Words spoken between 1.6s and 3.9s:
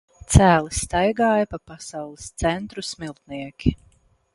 Pasaules centru "Smiltnieki".